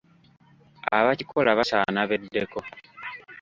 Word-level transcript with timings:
Abakikola 0.97 1.49
basaana 1.59 2.01
beddeko. 2.09 2.59